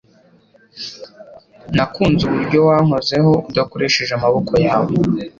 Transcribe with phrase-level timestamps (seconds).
[1.75, 4.93] Nakunze uburyo wankozeho udakoresheje amaboko yawe